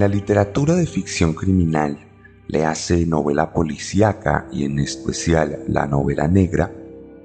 [0.00, 1.98] La literatura de ficción criminal,
[2.48, 6.72] le hace novela policíaca y en especial la novela negra,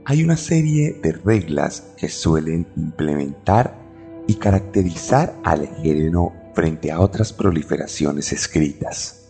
[0.04, 3.80] hay una serie de reglas que suelen implementar
[4.28, 9.30] y caracterizar al género frente a otras proliferaciones escritas.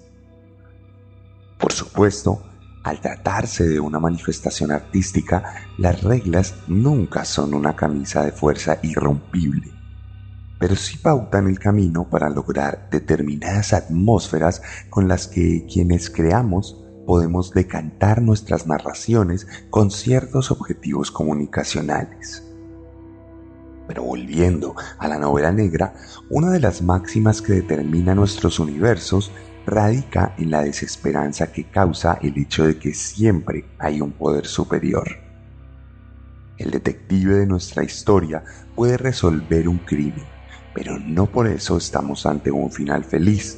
[1.60, 2.42] Por supuesto,
[2.84, 9.75] al tratarse de una manifestación artística, las reglas nunca son una camisa de fuerza irrompible
[10.66, 17.52] pero sí pautan el camino para lograr determinadas atmósferas con las que quienes creamos podemos
[17.52, 22.52] decantar nuestras narraciones con ciertos objetivos comunicacionales.
[23.88, 25.94] Pero volviendo a la novela negra,
[26.32, 29.32] una de las máximas que determina nuestros universos
[29.68, 35.08] radica en la desesperanza que causa el hecho de que siempre hay un poder superior.
[36.58, 38.44] El detective de nuestra historia
[38.76, 40.35] puede resolver un crimen,
[40.76, 43.58] pero no por eso estamos ante un final feliz,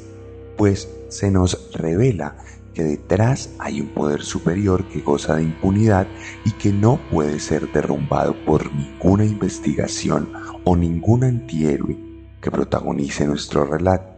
[0.56, 2.38] pues se nos revela
[2.76, 6.08] que detrás hay un poder superior que goza de impunidad
[6.46, 10.32] y que no puede ser derrumbado por ninguna investigación
[10.64, 11.98] o ningún antihéroe
[12.40, 14.17] que protagonice nuestro relato.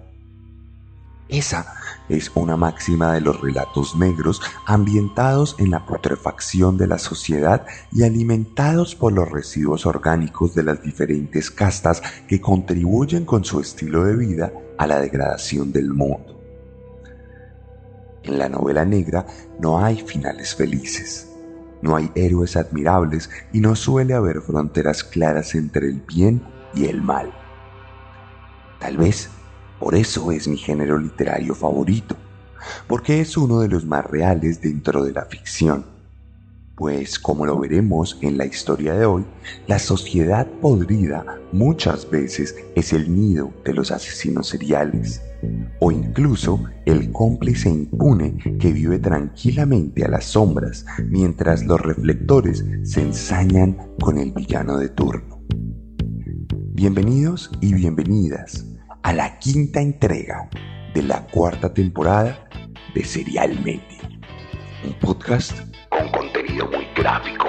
[1.29, 1.75] Esa
[2.09, 8.01] es una máxima de los relatos negros ambientados en la putrefacción de la sociedad y
[8.01, 14.15] alimentados por los residuos orgánicos de las diferentes castas que contribuyen con su estilo de
[14.15, 16.41] vida a la degradación del mundo.
[18.23, 19.27] En la novela negra
[19.59, 21.29] no hay finales felices,
[21.83, 26.41] no hay héroes admirables y no suele haber fronteras claras entre el bien
[26.73, 27.31] y el mal.
[28.79, 29.29] Tal vez
[29.79, 32.15] por eso es mi género literario favorito,
[32.87, 35.85] porque es uno de los más reales dentro de la ficción.
[36.75, 39.25] Pues como lo veremos en la historia de hoy,
[39.67, 45.21] la sociedad podrida muchas veces es el nido de los asesinos seriales,
[45.79, 53.01] o incluso el cómplice impune que vive tranquilamente a las sombras mientras los reflectores se
[53.01, 55.41] ensañan con el villano de turno.
[56.73, 58.68] Bienvenidos y bienvenidas
[59.03, 60.49] a la quinta entrega
[60.93, 62.47] de la cuarta temporada
[62.93, 63.97] de Serialmente,
[64.83, 67.47] un podcast con contenido muy gráfico.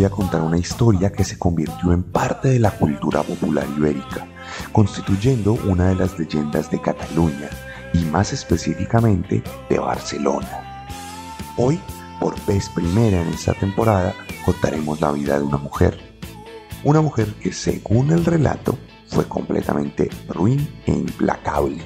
[0.00, 4.26] Voy a contar una historia que se convirtió en parte de la cultura popular ibérica,
[4.72, 7.50] constituyendo una de las leyendas de Cataluña
[7.92, 10.86] y más específicamente de Barcelona.
[11.58, 11.78] Hoy,
[12.18, 14.14] por vez primera en esta temporada,
[14.46, 16.00] contaremos la vida de una mujer.
[16.82, 21.84] Una mujer que según el relato fue completamente ruin e implacable.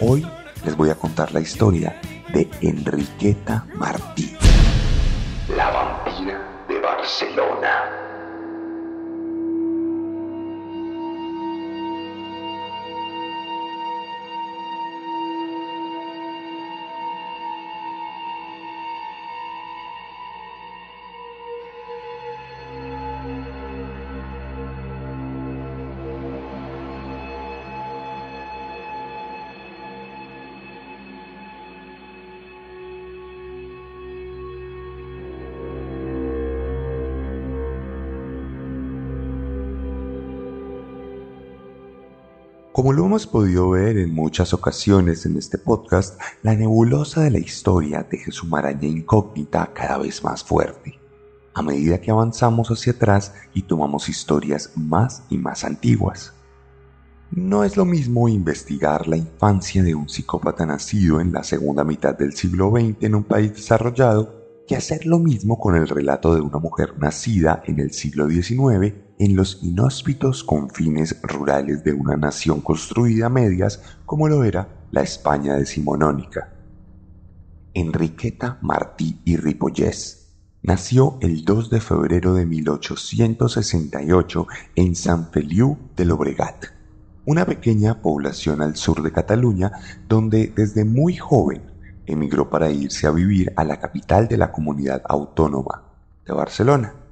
[0.00, 0.26] Hoy
[0.64, 2.00] les voy a contar la historia
[2.34, 4.35] de Enriqueta Martí.
[42.86, 47.40] Como lo hemos podido ver en muchas ocasiones en este podcast, la nebulosa de la
[47.40, 50.96] historia deja su maraña incógnita cada vez más fuerte,
[51.52, 56.32] a medida que avanzamos hacia atrás y tomamos historias más y más antiguas.
[57.32, 62.16] No es lo mismo investigar la infancia de un psicópata nacido en la segunda mitad
[62.16, 66.40] del siglo XX en un país desarrollado que hacer lo mismo con el relato de
[66.40, 72.60] una mujer nacida en el siglo XIX en los inhóspitos confines rurales de una nación
[72.60, 76.52] construida a medias como lo era la España decimonónica.
[77.74, 86.06] Enriqueta Martí y Ripollés nació el 2 de febrero de 1868 en San Feliu de
[86.06, 86.66] Llobregat,
[87.24, 89.72] una pequeña población al sur de Cataluña
[90.08, 91.62] donde desde muy joven
[92.06, 95.82] emigró para irse a vivir a la capital de la comunidad autónoma
[96.26, 97.05] de Barcelona.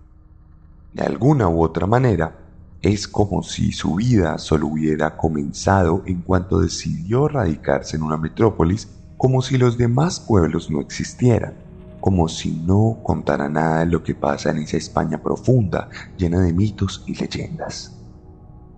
[0.94, 2.36] De alguna u otra manera,
[2.80, 8.88] es como si su vida solo hubiera comenzado en cuanto decidió radicarse en una metrópolis,
[9.16, 11.54] como si los demás pueblos no existieran,
[12.00, 16.52] como si no contara nada de lo que pasa en esa España profunda, llena de
[16.52, 17.98] mitos y leyendas.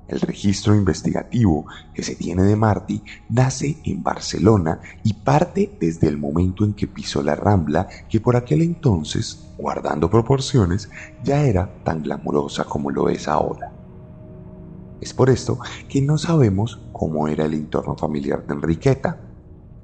[0.08, 6.16] El registro investigativo que se tiene de Martí nace en Barcelona y parte desde el
[6.16, 10.88] momento en que pisó la Rambla, que por aquel entonces, guardando proporciones,
[11.24, 13.72] ya era tan glamurosa como lo es ahora.
[15.00, 15.58] Es por esto
[15.88, 19.20] que no sabemos cómo era el entorno familiar de Enriqueta,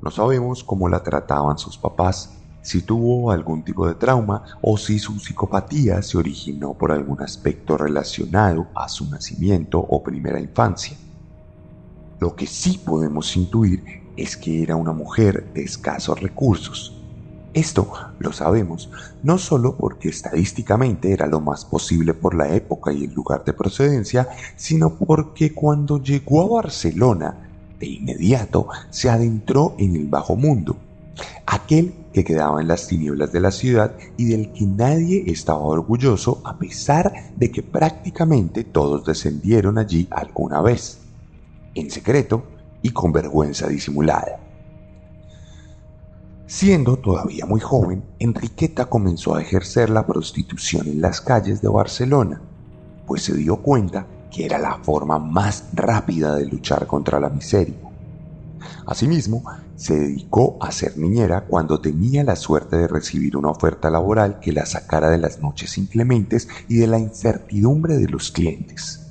[0.01, 4.99] no sabemos cómo la trataban sus papás, si tuvo algún tipo de trauma o si
[4.99, 10.97] su psicopatía se originó por algún aspecto relacionado a su nacimiento o primera infancia.
[12.21, 16.97] Lo que sí podemos intuir es que era una mujer de escasos recursos.
[17.55, 18.89] Esto lo sabemos
[19.23, 23.53] no solo porque estadísticamente era lo más posible por la época y el lugar de
[23.53, 27.49] procedencia, sino porque cuando llegó a Barcelona,
[27.79, 30.77] de inmediato se adentró en el bajo mundo,
[31.45, 36.43] aquel que quedaba en las tinieblas de la ciudad y del que nadie estaba orgulloso
[36.45, 40.99] a pesar de que prácticamente todos descendieron allí alguna vez,
[41.75, 42.45] en secreto
[42.83, 44.39] y con vergüenza disimulada.
[46.47, 52.43] Siendo todavía muy joven, Enriqueta comenzó a ejercer la prostitución en las calles de Barcelona,
[53.07, 57.77] pues se dio cuenta que era la forma más rápida de luchar contra la miseria.
[58.87, 59.43] Asimismo,
[59.83, 64.53] se dedicó a ser niñera cuando tenía la suerte de recibir una oferta laboral que
[64.53, 69.09] la sacara de las noches inclementes y de la incertidumbre de los clientes.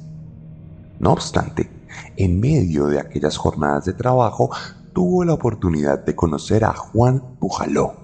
[0.98, 1.70] No obstante,
[2.16, 4.50] en medio de aquellas jornadas de trabajo,
[4.94, 7.96] tuvo la oportunidad de conocer a Juan Pujaló,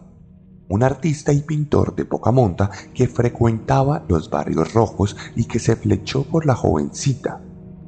[0.67, 5.77] un artista y pintor de poca monta que frecuentaba los barrios rojos y que se
[5.77, 7.39] flechó por la jovencita,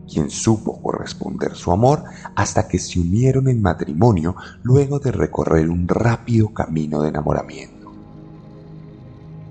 [0.10, 2.04] quien supo corresponder su amor
[2.36, 7.92] hasta que se unieron en matrimonio luego de recorrer un rápido camino de enamoramiento.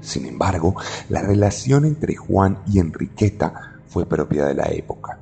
[0.00, 0.74] Sin embargo,
[1.08, 5.18] la relación entre Juan y Enriqueta fue propia de la época.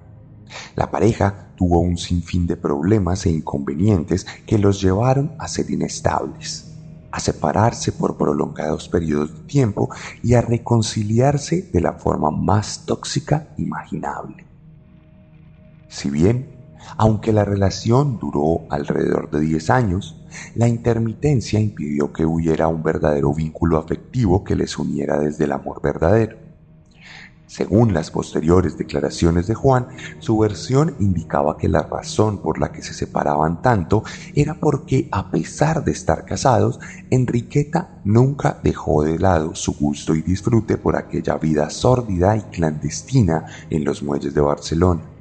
[0.75, 6.73] La pareja tuvo un sinfín de problemas e inconvenientes que los llevaron a ser inestables,
[7.11, 9.89] a separarse por prolongados periodos de tiempo
[10.23, 14.47] y a reconciliarse de la forma más tóxica imaginable.
[15.97, 16.47] Si bien,
[16.99, 20.23] aunque la relación duró alrededor de 10 años,
[20.55, 25.81] la intermitencia impidió que hubiera un verdadero vínculo afectivo que les uniera desde el amor
[25.81, 26.37] verdadero.
[27.47, 29.87] Según las posteriores declaraciones de Juan,
[30.19, 34.03] su versión indicaba que la razón por la que se separaban tanto
[34.35, 36.79] era porque, a pesar de estar casados,
[37.09, 43.47] Enriqueta nunca dejó de lado su gusto y disfrute por aquella vida sórdida y clandestina
[43.71, 45.16] en los muelles de Barcelona.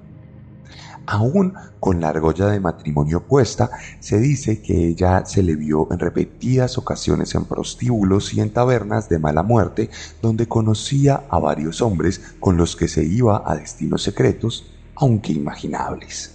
[1.08, 3.70] Aún con la argolla de matrimonio puesta,
[4.00, 9.08] se dice que ella se le vio en repetidas ocasiones en prostíbulos y en tabernas
[9.10, 9.90] de mala muerte,
[10.22, 16.32] donde conocía a varios hombres con los que se iba a destinos secretos, aunque imaginables.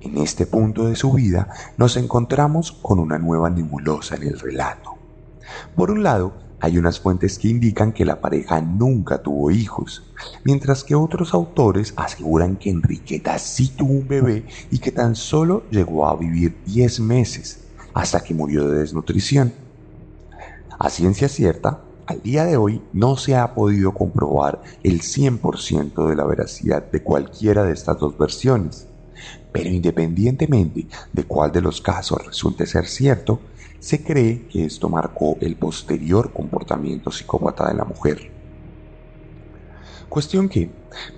[0.00, 4.96] En este punto de su vida nos encontramos con una nueva nebulosa en el relato.
[5.76, 10.04] Por un lado, hay unas fuentes que indican que la pareja nunca tuvo hijos,
[10.44, 15.64] mientras que otros autores aseguran que Enriqueta sí tuvo un bebé y que tan solo
[15.70, 17.64] llegó a vivir 10 meses,
[17.94, 19.52] hasta que murió de desnutrición.
[20.78, 26.16] A ciencia cierta, al día de hoy no se ha podido comprobar el 100% de
[26.16, 28.86] la veracidad de cualquiera de estas dos versiones,
[29.52, 33.40] pero independientemente de cuál de los casos resulte ser cierto,
[33.80, 38.30] se cree que esto marcó el posterior comportamiento psicópata de la mujer.
[40.08, 40.70] Cuestión que,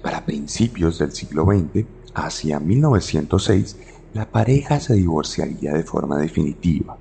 [0.03, 3.77] para principios del siglo XX, hacia 1906,
[4.15, 6.97] la pareja se divorciaría de forma definitiva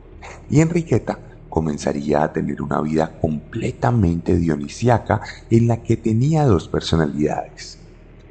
[0.49, 7.77] y Enriqueta comenzaría a tener una vida completamente dionisiaca en la que tenía dos personalidades.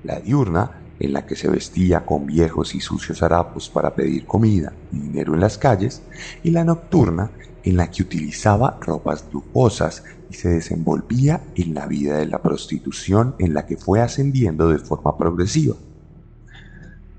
[0.03, 4.73] La diurna, en la que se vestía con viejos y sucios harapos para pedir comida
[4.93, 6.03] y dinero en las calles,
[6.45, 7.31] y la nocturna,
[7.65, 13.35] en la que utilizaba ropas lujosas y se desenvolvía en la vida de la prostitución
[13.39, 15.77] en la que fue ascendiendo de forma progresiva.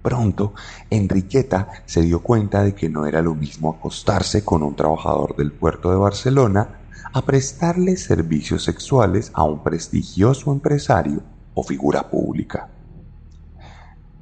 [0.02, 0.54] Pronto,
[0.90, 5.52] Enriqueta se dio cuenta de que no era lo mismo acostarse con un trabajador del
[5.52, 6.80] puerto de Barcelona
[7.14, 11.22] a prestarle servicios sexuales a un prestigioso empresario
[11.54, 12.70] o figura pública.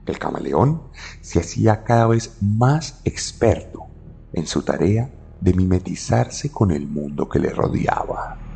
[0.10, 0.90] El camaleón
[1.22, 3.92] se hacía cada vez más experto
[4.32, 8.49] en su tarea de mimetizarse con el mundo que le rodeaba.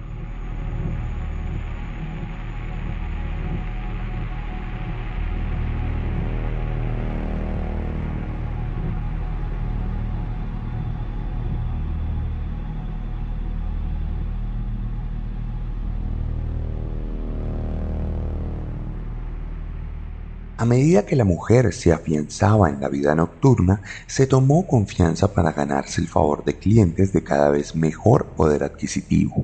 [20.63, 25.51] A medida que la mujer se afianzaba en la vida nocturna, se tomó confianza para
[25.51, 29.43] ganarse el favor de clientes de cada vez mejor poder adquisitivo.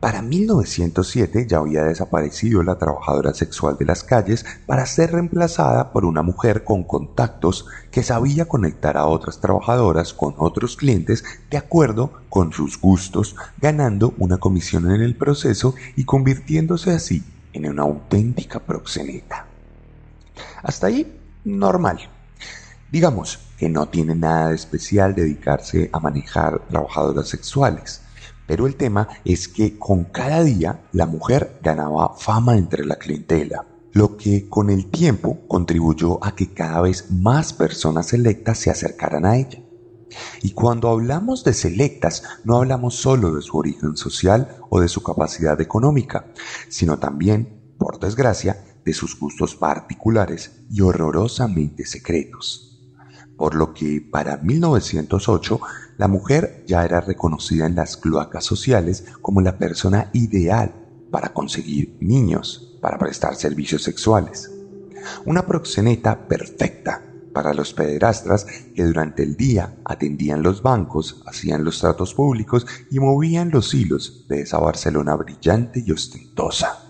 [0.00, 6.06] Para 1907 ya había desaparecido la trabajadora sexual de las calles para ser reemplazada por
[6.06, 12.14] una mujer con contactos que sabía conectar a otras trabajadoras con otros clientes de acuerdo
[12.30, 17.22] con sus gustos, ganando una comisión en el proceso y convirtiéndose así
[17.52, 19.51] en una auténtica proxeneta.
[20.62, 21.98] Hasta ahí, normal.
[22.90, 28.02] Digamos que no tiene nada de especial dedicarse a manejar trabajadoras sexuales,
[28.46, 33.66] pero el tema es que con cada día la mujer ganaba fama entre la clientela,
[33.92, 39.24] lo que con el tiempo contribuyó a que cada vez más personas selectas se acercaran
[39.24, 39.62] a ella.
[40.42, 45.02] Y cuando hablamos de selectas, no hablamos solo de su origen social o de su
[45.02, 46.26] capacidad económica,
[46.68, 52.80] sino también, por desgracia, de sus gustos particulares y horrorosamente secretos.
[53.36, 55.60] Por lo que para 1908
[55.98, 60.74] la mujer ya era reconocida en las cloacas sociales como la persona ideal
[61.10, 64.50] para conseguir niños, para prestar servicios sexuales.
[65.24, 71.80] Una proxeneta perfecta para los pederastras que durante el día atendían los bancos, hacían los
[71.80, 76.81] tratos públicos y movían los hilos de esa Barcelona brillante y ostentosa.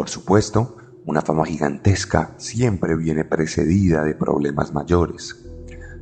[0.00, 5.44] Por supuesto, una fama gigantesca siempre viene precedida de problemas mayores.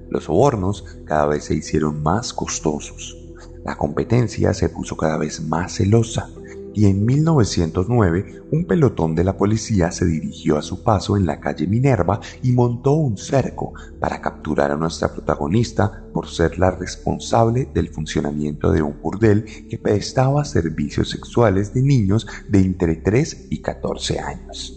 [0.09, 3.17] Los sobornos cada vez se hicieron más costosos.
[3.65, 6.31] La competencia se puso cada vez más celosa
[6.75, 11.41] y en 1909 un pelotón de la policía se dirigió a su paso en la
[11.41, 17.69] calle Minerva y montó un cerco para capturar a nuestra protagonista por ser la responsable
[17.75, 23.61] del funcionamiento de un burdel que prestaba servicios sexuales de niños de entre 3 y
[23.61, 24.75] 14 años.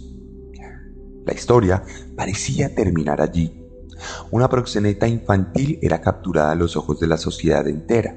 [1.26, 1.84] La historia
[2.16, 3.58] parecía terminar allí.
[4.32, 8.16] Una proxeneta infantil era capturada a los ojos de la sociedad entera.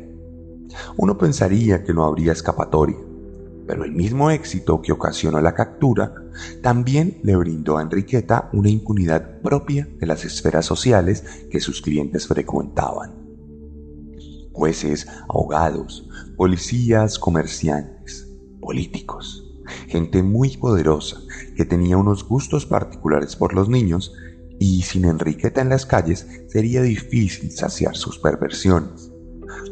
[0.96, 2.96] Uno pensaría que no habría escapatoria
[3.66, 6.14] pero el mismo éxito que ocasionó la captura
[6.62, 12.26] también le brindó a Enriqueta una impunidad propia de las esferas sociales que sus clientes
[12.26, 13.12] frecuentaban.
[14.52, 18.28] Jueces, abogados, policías, comerciantes,
[18.60, 19.44] políticos,
[19.88, 21.18] gente muy poderosa
[21.56, 24.12] que tenía unos gustos particulares por los niños
[24.60, 29.13] y sin Enriqueta en las calles sería difícil saciar sus perversiones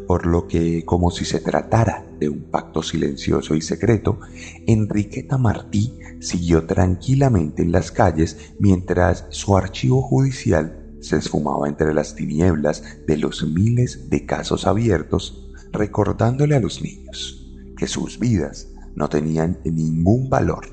[0.07, 4.21] por lo que, como si se tratara de un pacto silencioso y secreto,
[4.67, 12.15] Enriqueta Martí siguió tranquilamente en las calles mientras su archivo judicial se esfumaba entre las
[12.15, 19.09] tinieblas de los miles de casos abiertos, recordándole a los niños que sus vidas no
[19.09, 20.67] tenían ningún valor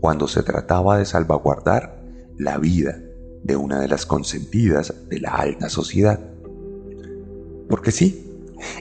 [0.00, 2.02] cuando se trataba de salvaguardar
[2.38, 2.98] la vida
[3.42, 6.20] de una de las consentidas de la alta sociedad.
[7.68, 8.25] Porque sí,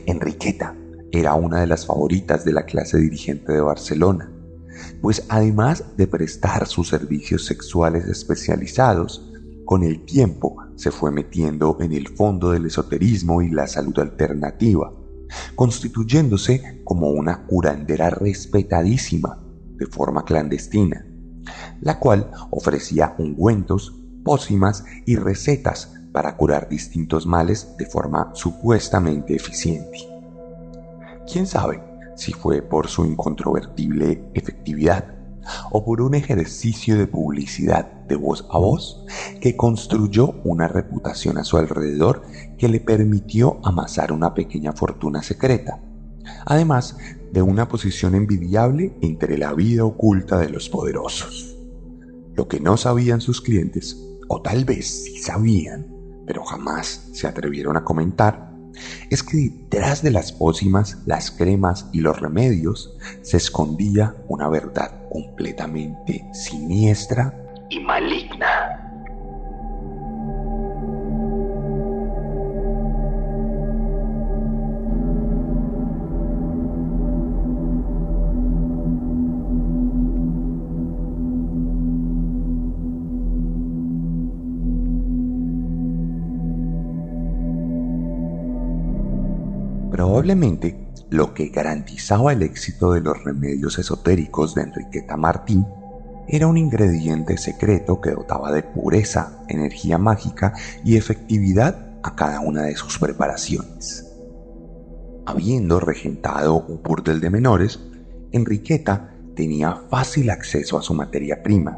[0.05, 0.75] Enriqueta
[1.12, 4.32] era una de las favoritas de la clase dirigente de Barcelona,
[5.01, 9.32] pues además de prestar sus servicios sexuales especializados,
[9.65, 14.94] con el tiempo se fue metiendo en el fondo del esoterismo y la salud alternativa,
[15.55, 19.41] constituyéndose como una curandera respetadísima
[19.77, 21.05] de forma clandestina,
[21.82, 29.98] la cual ofrecía ungüentos, pócimas y recetas para curar distintos males de forma supuestamente eficiente.
[31.30, 31.84] ¿Quién sabe
[32.16, 35.14] si fue por su incontrovertible efectividad
[35.72, 39.06] o por un ejercicio de publicidad de voz a voz
[39.42, 42.22] que construyó una reputación a su alrededor
[42.58, 45.82] que le permitió amasar una pequeña fortuna secreta,
[46.46, 46.98] además
[47.34, 51.58] de una posición envidiable entre la vida oculta de los poderosos.
[52.36, 55.95] Lo que no sabían sus clientes, o tal vez sí sabían,
[56.25, 58.51] pero jamás se atrevieron a comentar,
[59.10, 65.08] es que detrás de las pócimas, las cremas y los remedios se escondía una verdad
[65.10, 67.34] completamente siniestra
[67.70, 68.55] y maligna.
[90.25, 90.75] Probablemente
[91.12, 95.67] lo que garantizaba el éxito de los remedios esotéricos de Enriqueta Martín
[96.27, 102.63] era un ingrediente secreto que dotaba de pureza, energía mágica y efectividad a cada una
[102.63, 104.12] de sus preparaciones.
[105.27, 107.79] Habiendo regentado un burdel de menores,
[108.32, 111.77] Enriqueta tenía fácil acceso a su materia prima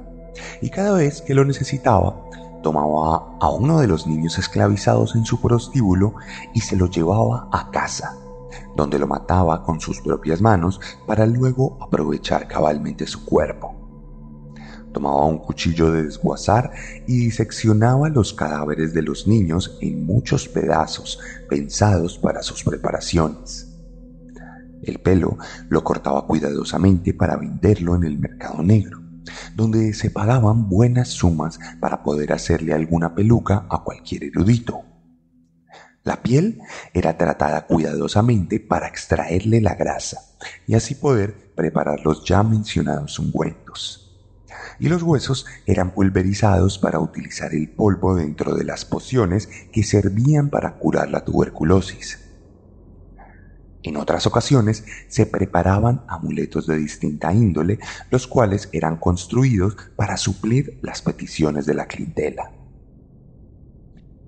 [0.61, 2.23] y cada vez que lo necesitaba
[2.63, 6.15] tomaba a uno de los niños esclavizados en su prostíbulo
[6.53, 8.15] y se lo llevaba a casa,
[8.75, 13.75] donde lo mataba con sus propias manos para luego aprovechar cabalmente su cuerpo.
[14.93, 16.71] Tomaba un cuchillo de desguazar
[17.05, 23.67] y diseccionaba los cadáveres de los niños en muchos pedazos pensados para sus preparaciones.
[24.83, 25.37] El pelo
[25.69, 29.07] lo cortaba cuidadosamente para venderlo en el mercado negro
[29.55, 34.86] donde se pagaban buenas sumas para poder hacerle alguna peluca a cualquier erudito.
[36.07, 36.61] La piel
[36.93, 40.21] era tratada cuidadosamente para extraerle la grasa
[40.65, 44.17] y así poder preparar los ya mencionados ungüentos.
[44.79, 50.49] Y los huesos eran pulverizados para utilizar el polvo dentro de las pociones que servían
[50.49, 52.19] para curar la tuberculosis.
[53.83, 57.79] En otras ocasiones se preparaban amuletos de distinta índole,
[58.11, 62.56] los cuales eran construidos para suplir las peticiones de la clientela.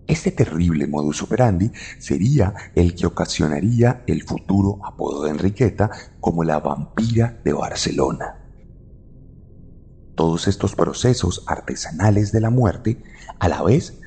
[0.10, 6.60] Este terrible modus operandi sería el que ocasionaría el futuro apodo de Enriqueta como la
[6.60, 8.40] vampira de Barcelona.
[10.16, 13.04] Todos estos procesos artesanales de la muerte,
[13.38, 14.02] a la vez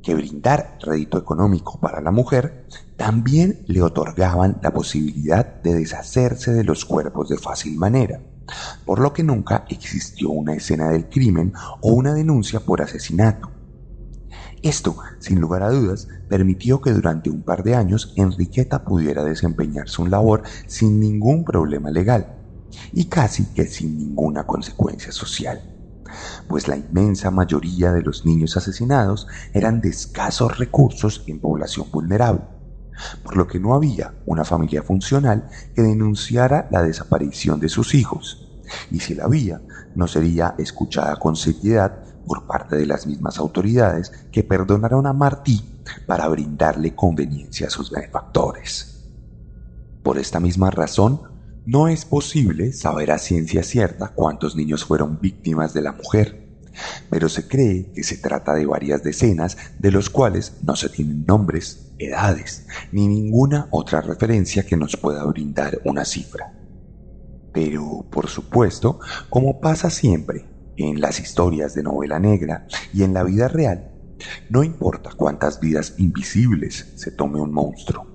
[0.00, 6.62] que brindar rédito económico para la mujer, también le otorgaban la posibilidad de deshacerse de
[6.62, 8.20] los cuerpos de fácil manera,
[8.86, 13.57] por lo que nunca existió una escena del crimen o una denuncia por asesinato.
[14.62, 19.88] Esto, sin lugar a dudas, permitió que durante un par de años Enriqueta pudiera desempeñar
[19.88, 22.34] su labor sin ningún problema legal
[22.92, 25.62] y casi que sin ninguna consecuencia social
[26.48, 32.44] pues la inmensa mayoría de los niños asesinados eran de escasos recursos en población vulnerable,
[33.22, 38.62] por lo que no había una familia funcional que denunciara la desaparición de sus hijos,
[38.90, 39.62] y si la había,
[39.94, 45.64] no sería escuchada con seriedad por parte de las mismas autoridades que perdonaron a Martí
[46.06, 49.08] para brindarle conveniencia a sus benefactores.
[50.04, 51.22] Por esta misma razón,
[51.66, 56.46] no es posible saber a ciencia cierta cuántos niños fueron víctimas de la mujer,
[57.10, 61.24] pero se cree que se trata de varias decenas de los cuales no se tienen
[61.26, 66.54] nombres, edades, ni ninguna otra referencia que nos pueda brindar una cifra.
[67.52, 73.24] Pero, por supuesto, como pasa siempre en las historias de novela negra y en la
[73.24, 73.92] vida real,
[74.48, 78.06] no importa cuántas vidas invisibles se tome un monstruo,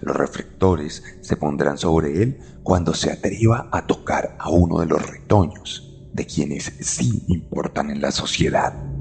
[0.00, 5.08] los reflectores se pondrán sobre él cuando se atreva a tocar a uno de los
[5.08, 8.91] retoños, de quienes sí importan en la sociedad.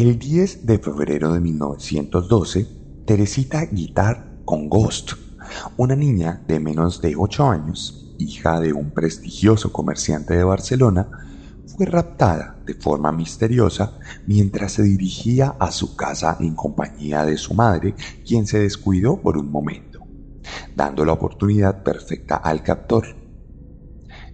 [0.00, 2.68] El 10 de febrero de 1912,
[3.04, 5.14] Teresita Guitar con Ghost,
[5.76, 11.08] una niña de menos de 8 años, hija de un prestigioso comerciante de Barcelona,
[11.66, 17.54] fue raptada de forma misteriosa mientras se dirigía a su casa en compañía de su
[17.54, 20.06] madre, quien se descuidó por un momento,
[20.76, 23.04] dando la oportunidad perfecta al captor.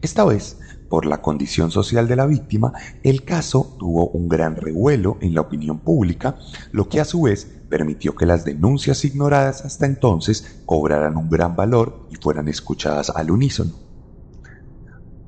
[0.03, 5.19] Esta vez por la condición social de la víctima, el caso tuvo un gran revuelo
[5.21, 6.37] en la opinión pública,
[6.73, 11.57] lo que a su vez permitió que las denuncias ignoradas hasta entonces cobraran un gran
[11.57, 13.73] valor y fueran escuchadas al unísono.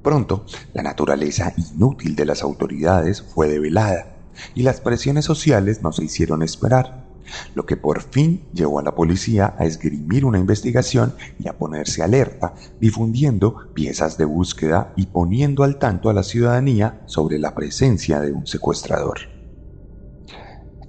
[0.02, 4.16] Pronto, la naturaleza inútil de las autoridades fue develada
[4.54, 7.05] y las presiones sociales no se hicieron esperar
[7.54, 12.02] lo que por fin llevó a la policía a esgrimir una investigación y a ponerse
[12.02, 18.20] alerta, difundiendo piezas de búsqueda y poniendo al tanto a la ciudadanía sobre la presencia
[18.20, 19.36] de un secuestrador.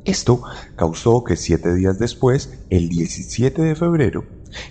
[0.06, 0.42] Esto
[0.78, 4.24] causó que siete días después, el 17 de febrero,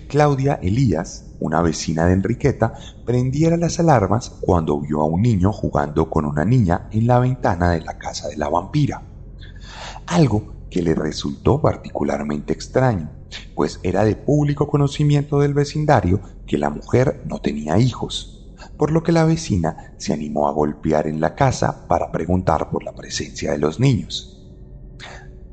[0.07, 2.73] Claudia Elías, una vecina de Enriqueta,
[3.05, 7.71] prendiera las alarmas cuando vio a un niño jugando con una niña en la ventana
[7.71, 9.03] de la casa de la vampira.
[10.07, 13.09] Algo que le resultó particularmente extraño,
[13.55, 18.45] pues era de público conocimiento del vecindario que la mujer no tenía hijos,
[18.77, 22.83] por lo que la vecina se animó a golpear en la casa para preguntar por
[22.83, 24.47] la presencia de los niños.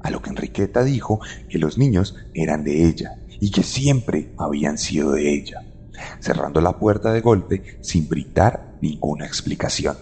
[0.03, 4.77] A lo que Enriqueta dijo que los niños eran de ella y que siempre habían
[4.77, 5.65] sido de ella,
[6.21, 9.97] cerrando la puerta de golpe sin brindar ninguna explicación.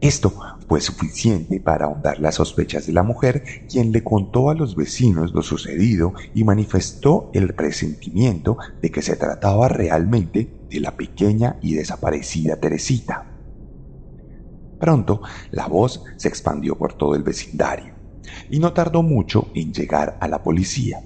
[0.00, 0.32] Esto
[0.66, 5.34] fue suficiente para ahondar las sospechas de la mujer, quien le contó a los vecinos
[5.34, 11.74] lo sucedido y manifestó el presentimiento de que se trataba realmente de la pequeña y
[11.74, 13.26] desaparecida Teresita.
[14.78, 17.92] Pronto la voz se expandió por todo el vecindario
[18.48, 21.02] y no tardó mucho en llegar a la policía,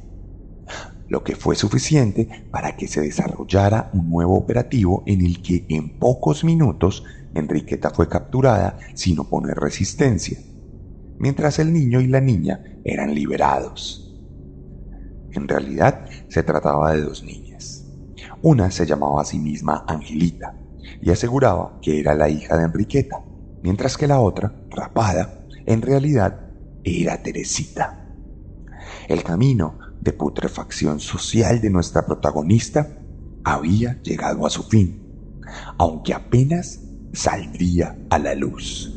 [1.09, 5.99] lo que fue suficiente para que se desarrollara un nuevo operativo en el que en
[5.99, 7.03] pocos minutos
[7.35, 10.39] Enriqueta fue capturada sin oponer resistencia,
[11.19, 14.15] mientras el niño y la niña eran liberados.
[15.33, 17.85] En realidad se trataba de dos niñas.
[18.43, 20.57] Una se llamaba a sí misma Angelita
[21.01, 23.25] y aseguraba que era la hija de Enriqueta,
[23.63, 26.51] mientras que la otra, rapada, en realidad
[26.85, 28.15] era Teresita.
[29.09, 32.99] El camino de putrefacción social de nuestra protagonista
[33.43, 35.41] había llegado a su fin,
[35.79, 36.81] aunque apenas
[37.15, 38.91] saldría a la luz.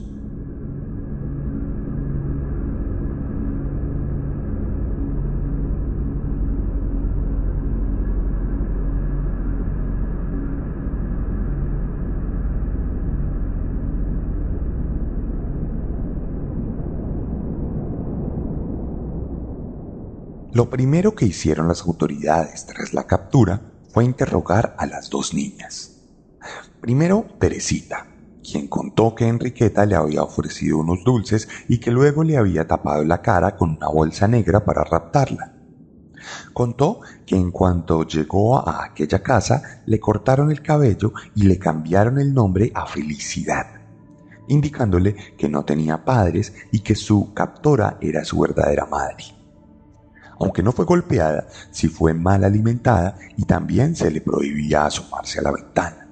[20.57, 25.96] Lo primero que hicieron las autoridades tras la captura fue interrogar a las dos niñas.
[26.81, 28.07] Primero, Teresita,
[28.43, 33.03] quien contó que Enriqueta le había ofrecido unos dulces y que luego le había tapado
[33.03, 35.53] la cara con una bolsa negra para raptarla.
[36.53, 42.19] Contó que en cuanto llegó a aquella casa le cortaron el cabello y le cambiaron
[42.19, 43.67] el nombre a Felicidad,
[44.47, 49.25] indicándole que no tenía padres y que su captora era su verdadera madre.
[50.39, 55.43] Aunque no fue golpeada, sí fue mal alimentada y también se le prohibía asomarse a
[55.43, 56.06] la ventana.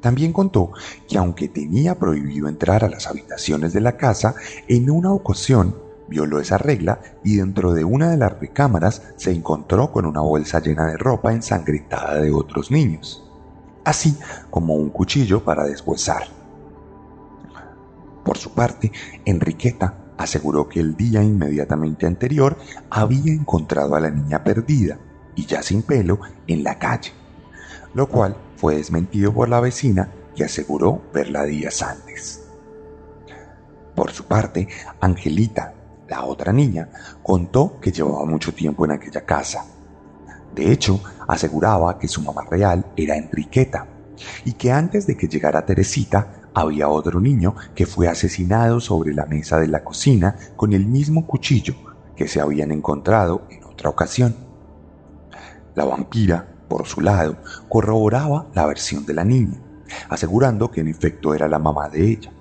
[0.00, 0.72] También contó
[1.08, 4.34] que aunque tenía prohibido entrar a las habitaciones de la casa,
[4.66, 5.76] en una ocasión
[6.08, 10.60] violó esa regla y dentro de una de las recámaras se encontró con una bolsa
[10.60, 13.24] llena de ropa ensangrentada de otros niños,
[13.84, 14.16] así
[14.50, 16.24] como un cuchillo para deshuesar.
[18.24, 18.90] Por su parte,
[19.24, 22.56] Enriqueta aseguró que el día inmediatamente anterior
[22.90, 24.98] había encontrado a la niña perdida
[25.34, 27.12] y ya sin pelo en la calle,
[27.94, 32.44] lo cual fue desmentido por la vecina que aseguró verla días antes.
[33.94, 34.68] Por su parte,
[35.00, 35.72] Angelita,
[36.06, 36.90] la otra niña,
[37.22, 39.64] contó que llevaba mucho tiempo en aquella casa.
[40.54, 43.86] De hecho, aseguraba que su mamá real era Enriqueta
[44.44, 49.24] y que antes de que llegara Teresita había otro niño que fue asesinado sobre la
[49.24, 51.76] mesa de la cocina con el mismo cuchillo
[52.14, 54.36] que se habían encontrado en otra ocasión.
[55.74, 57.36] La vampira por su lado,
[57.68, 59.58] corroboraba la versión de la niña,
[60.08, 62.32] asegurando que en efecto era la mamá de ella.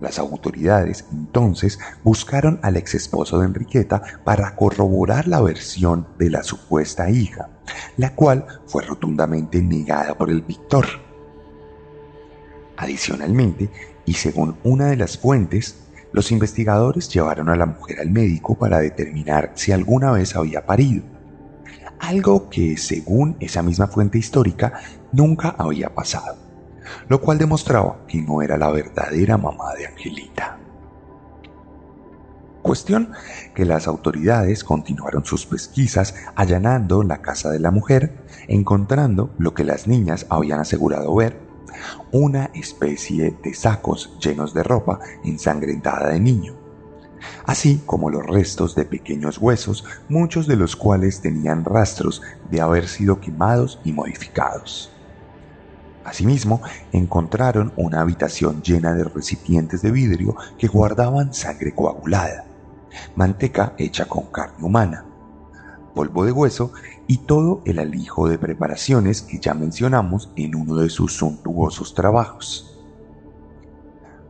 [0.00, 6.44] Las autoridades entonces buscaron al ex esposo de Enriqueta para corroborar la versión de la
[6.44, 7.48] supuesta hija,
[7.96, 10.86] la cual fue rotundamente negada por el Víctor.
[12.76, 13.70] Adicionalmente,
[14.04, 18.78] y según una de las fuentes, los investigadores llevaron a la mujer al médico para
[18.78, 21.17] determinar si alguna vez había parido
[22.00, 24.80] algo que según esa misma fuente histórica
[25.12, 26.36] nunca había pasado,
[27.08, 30.58] lo cual demostraba que no era la verdadera mamá de Angelita.
[32.62, 33.12] Cuestión
[33.54, 39.64] que las autoridades continuaron sus pesquisas allanando la casa de la mujer, encontrando lo que
[39.64, 41.48] las niñas habían asegurado ver
[42.12, 46.57] una especie de sacos llenos de ropa ensangrentada de niño,
[47.46, 52.88] así como los restos de pequeños huesos, muchos de los cuales tenían rastros de haber
[52.88, 54.92] sido quemados y modificados.
[56.04, 56.62] Asimismo,
[56.92, 62.46] encontraron una habitación llena de recipientes de vidrio que guardaban sangre coagulada,
[63.14, 65.04] manteca hecha con carne humana,
[65.94, 66.72] polvo de hueso
[67.06, 72.77] y todo el alijo de preparaciones que ya mencionamos en uno de sus suntuosos trabajos.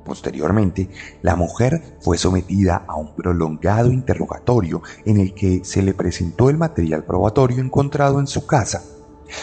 [0.08, 0.88] Posteriormente,
[1.20, 6.56] la mujer fue sometida a un prolongado interrogatorio en el que se le presentó el
[6.56, 8.82] material probatorio encontrado en su casa,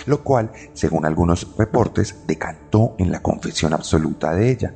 [0.07, 4.73] lo cual, según algunos reportes, decantó en la confesión absoluta de ella,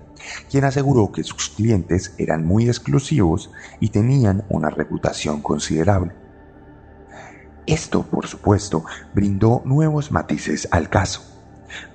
[0.47, 3.49] quien aseguró que sus clientes eran muy exclusivos
[3.80, 6.13] y tenían una reputación considerable.
[7.65, 11.23] Esto, por supuesto, brindó nuevos matices al caso,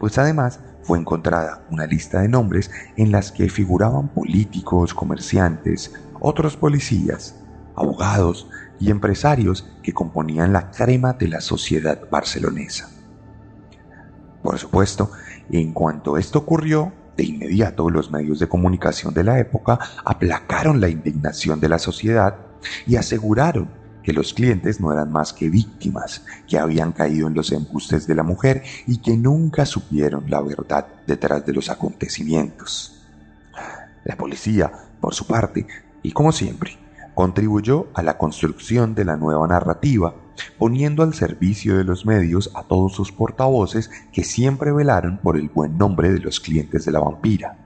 [0.01, 6.57] pues además fue encontrada una lista de nombres en las que figuraban políticos, comerciantes, otros
[6.57, 7.37] policías,
[7.75, 12.91] abogados y empresarios que componían la crema de la sociedad barcelonesa.
[14.43, 15.11] Por supuesto,
[15.51, 20.89] en cuanto esto ocurrió, de inmediato los medios de comunicación de la época aplacaron la
[20.89, 22.37] indignación de la sociedad
[22.87, 27.51] y aseguraron que los clientes no eran más que víctimas, que habían caído en los
[27.51, 33.03] embustes de la mujer y que nunca supieron la verdad detrás de los acontecimientos.
[34.05, 35.67] La policía, por su parte,
[36.03, 36.79] y como siempre,
[37.15, 40.15] contribuyó a la construcción de la nueva narrativa,
[40.59, 45.49] poniendo al servicio de los medios a todos sus portavoces que siempre velaron por el
[45.49, 47.64] buen nombre de los clientes de la vampira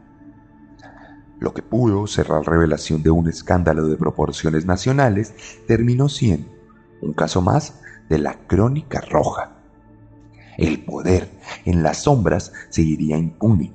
[1.41, 5.35] lo que pudo ser la revelación de un escándalo de proporciones nacionales,
[5.67, 6.51] terminó siendo
[7.01, 9.57] un caso más de la crónica roja.
[10.57, 11.31] El poder
[11.65, 13.73] en las sombras seguiría impune,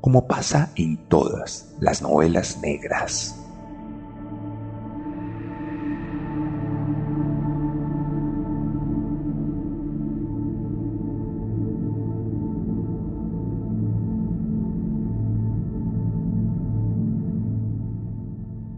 [0.00, 3.43] como pasa en todas las novelas negras.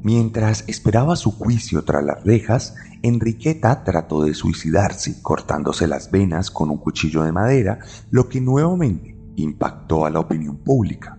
[0.06, 6.70] Mientras esperaba su juicio tras las rejas, Enriqueta trató de suicidarse cortándose las venas con
[6.70, 11.18] un cuchillo de madera, lo que nuevamente impactó a la opinión pública,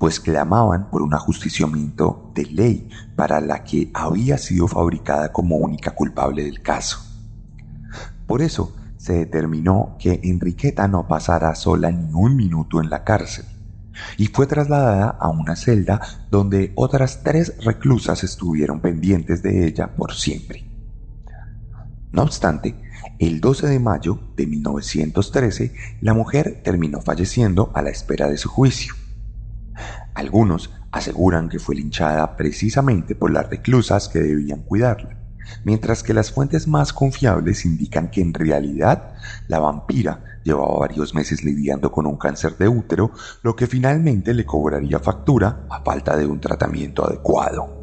[0.00, 5.92] pues clamaban por un ajusticiamiento de ley para la que había sido fabricada como única
[5.92, 6.98] culpable del caso.
[8.26, 13.44] Por eso se determinó que Enriqueta no pasara sola ni un minuto en la cárcel
[14.16, 20.14] y fue trasladada a una celda donde otras tres reclusas estuvieron pendientes de ella por
[20.14, 20.64] siempre.
[22.12, 22.76] No obstante,
[23.18, 28.48] el 12 de mayo de 1913, la mujer terminó falleciendo a la espera de su
[28.48, 28.94] juicio.
[30.14, 35.18] Algunos aseguran que fue linchada precisamente por las reclusas que debían cuidarla,
[35.64, 39.14] mientras que las fuentes más confiables indican que en realidad
[39.48, 43.10] la vampira Llevaba varios meses lidiando con un cáncer de útero,
[43.42, 47.82] lo que finalmente le cobraría factura a falta de un tratamiento adecuado.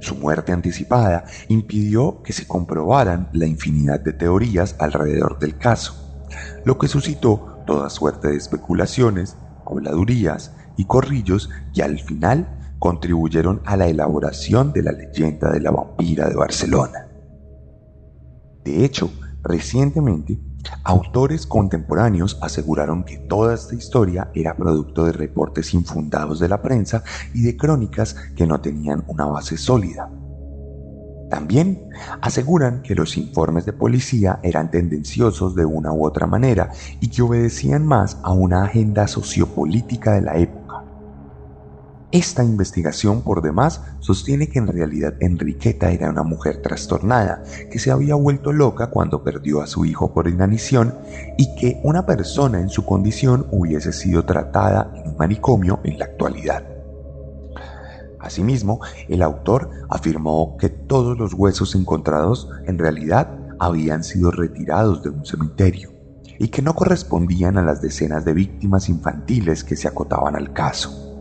[0.00, 6.26] Su muerte anticipada impidió que se comprobaran la infinidad de teorías alrededor del caso,
[6.64, 13.76] lo que suscitó toda suerte de especulaciones, habladurías y corrillos que al final contribuyeron a
[13.76, 17.08] la elaboración de la leyenda de la vampira de Barcelona.
[18.64, 20.40] De hecho, recientemente
[20.84, 27.04] Autores contemporáneos aseguraron que toda esta historia era producto de reportes infundados de la prensa
[27.34, 30.10] y de crónicas que no tenían una base sólida.
[31.30, 31.88] También
[32.20, 36.70] aseguran que los informes de policía eran tendenciosos de una u otra manera
[37.00, 40.61] y que obedecían más a una agenda sociopolítica de la época
[42.12, 47.90] esta investigación por demás sostiene que en realidad Enriqueta era una mujer trastornada, que se
[47.90, 50.94] había vuelto loca cuando perdió a su hijo por inanición
[51.38, 56.04] y que una persona en su condición hubiese sido tratada en un manicomio en la
[56.04, 56.64] actualidad.
[58.20, 65.08] Asimismo, el autor afirmó que todos los huesos encontrados en realidad habían sido retirados de
[65.08, 65.92] un cementerio
[66.38, 71.11] y que no correspondían a las decenas de víctimas infantiles que se acotaban al caso.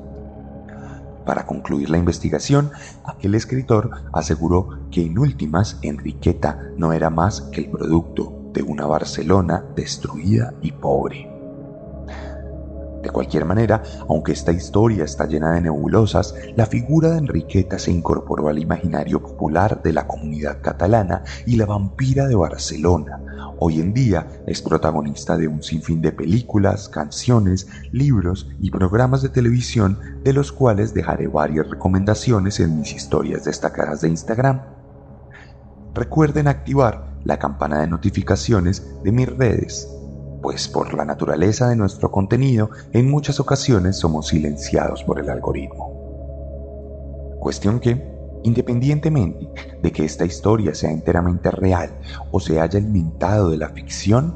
[1.32, 2.72] Para concluir la investigación,
[3.06, 8.86] aquel escritor aseguró que en últimas Enriqueta no era más que el producto de una
[8.86, 11.32] Barcelona destruida y pobre.
[13.02, 17.92] De cualquier manera, aunque esta historia está llena de nebulosas, la figura de Enriqueta se
[17.92, 23.22] incorporó al imaginario popular de la comunidad catalana y la vampira de Barcelona.
[23.64, 29.30] Hoy en día es protagonista de un sinfín de películas, canciones, libros y programas de
[29.30, 34.62] televisión de los cuales dejaré varias recomendaciones en mis historias destacadas de Instagram.
[35.94, 39.88] Recuerden activar la campana de notificaciones de mis redes
[40.42, 47.38] pues por la naturaleza de nuestro contenido en muchas ocasiones somos silenciados por el algoritmo.
[47.40, 48.11] Cuestión que,
[48.44, 49.50] independientemente
[49.82, 52.00] de que esta historia sea enteramente real
[52.32, 54.36] o se haya inventado de la ficción,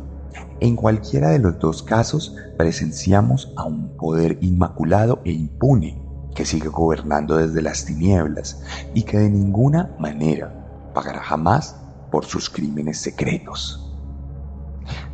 [0.59, 6.01] en cualquiera de los dos casos presenciamos a un poder inmaculado e impune
[6.33, 8.61] que sigue gobernando desde las tinieblas
[8.93, 11.77] y que de ninguna manera pagará jamás
[12.11, 13.93] por sus crímenes secretos.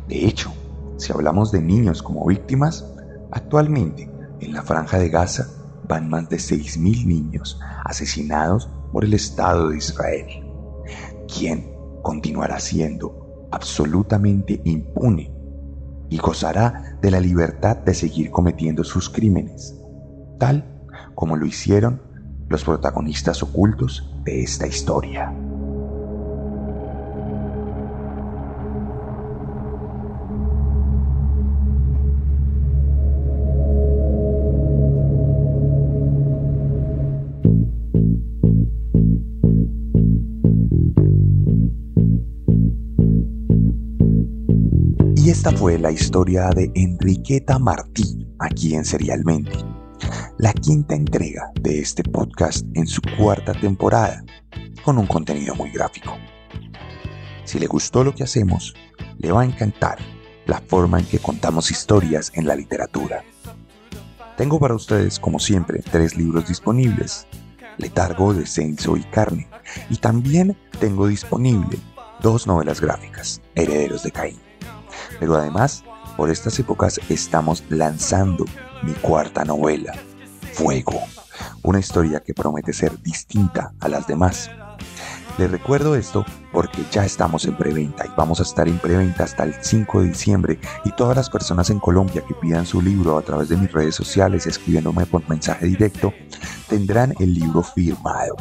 [0.08, 0.52] De hecho,
[0.96, 2.84] si hablamos de niños como víctimas,
[3.30, 5.48] actualmente en la franja de Gaza
[5.88, 10.26] van más de 6.000 niños asesinados por el Estado de Israel,
[11.26, 15.32] quien continuará siendo absolutamente impune
[16.08, 19.74] y gozará de la libertad de seguir cometiendo sus crímenes,
[20.38, 22.02] tal como lo hicieron
[22.48, 25.32] los protagonistas ocultos de esta historia.
[45.44, 49.50] Esta fue la historia de Enriqueta Martí aquí en Serialmente,
[50.38, 54.24] la quinta entrega de este podcast en su cuarta temporada,
[54.84, 56.16] con un contenido muy gráfico.
[57.42, 58.72] Si le gustó lo que hacemos,
[59.18, 59.98] le va a encantar
[60.46, 63.24] la forma en que contamos historias en la literatura.
[64.36, 67.26] Tengo para ustedes, como siempre, tres libros disponibles,
[67.78, 69.48] Letargo, Descenso y Carne,
[69.90, 71.80] y también tengo disponible
[72.20, 74.51] dos novelas gráficas, Herederos de Caín.
[75.18, 75.84] Pero además,
[76.16, 78.44] por estas épocas estamos lanzando
[78.82, 79.94] mi cuarta novela,
[80.52, 81.00] Fuego,
[81.62, 84.50] una historia que promete ser distinta a las demás.
[85.38, 89.44] Les recuerdo esto porque ya estamos en preventa y vamos a estar en preventa hasta
[89.44, 93.22] el 5 de diciembre y todas las personas en Colombia que pidan su libro a
[93.22, 96.12] través de mis redes sociales escribiéndome por mensaje directo
[96.68, 98.36] tendrán el libro firmado.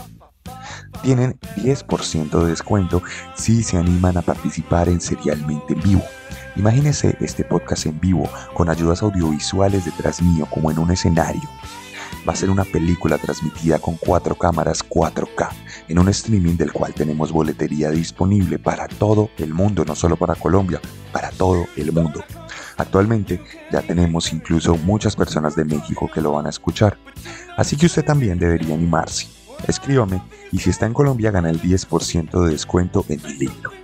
[1.02, 3.02] Tienen 10% de descuento
[3.36, 6.04] si se animan a participar en Serialmente en Vivo
[6.56, 11.50] Imagínese este podcast en vivo con ayudas audiovisuales detrás mío como en un escenario.
[12.28, 15.50] Va a ser una película transmitida con cuatro cámaras 4K
[15.88, 20.36] en un streaming del cual tenemos boletería disponible para todo el mundo, no solo para
[20.36, 22.24] Colombia, para todo el mundo.
[22.78, 26.98] Actualmente ya tenemos incluso muchas personas de México que lo van a escuchar.
[27.58, 29.28] Así que usted también debería animarse.
[29.68, 33.81] Escríbame y si está en Colombia gana el 10% de descuento en mi libro.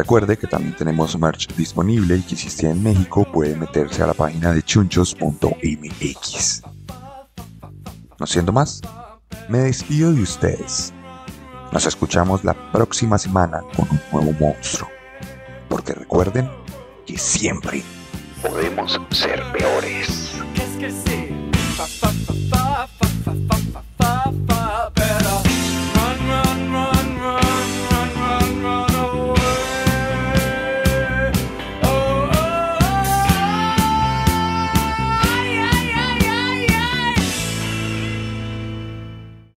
[0.00, 4.06] Recuerde que también tenemos merch disponible y que si está en México puede meterse a
[4.06, 6.62] la página de chunchos.mx.
[8.18, 8.80] No siendo más,
[9.50, 10.94] me despido de ustedes.
[11.70, 14.88] Nos escuchamos la próxima semana con un nuevo monstruo.
[15.68, 16.48] Porque recuerden
[17.06, 17.82] que siempre
[18.40, 20.32] podemos ser peores.